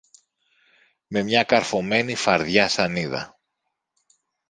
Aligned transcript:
με 1.07 1.23
μια 1.23 1.43
καρφωμένη 1.43 2.15
φαρδιά 2.15 2.67
σανίδα. 2.67 3.39